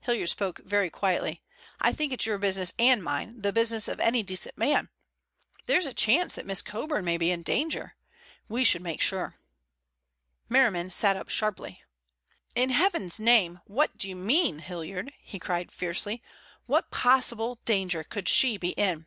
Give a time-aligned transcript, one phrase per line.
[0.00, 1.42] Hilliard spoke very quietly.
[1.80, 4.90] "I think it's your business and mine—the business of any decent man.
[5.64, 7.96] There's a chance that Miss Coburn may be in danger.
[8.50, 9.36] We should make sure."
[10.46, 11.82] Merriman sat up sharply.
[12.54, 16.22] "In Heaven's name, what do you mean, Hilliard?" he cried fiercely.
[16.66, 19.06] "What possible danger could she be in?"